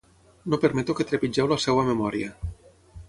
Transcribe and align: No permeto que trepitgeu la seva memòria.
No 0.53 0.57
permeto 0.63 0.95
que 0.99 1.07
trepitgeu 1.11 1.51
la 1.51 1.59
seva 1.67 1.85
memòria. 1.91 2.33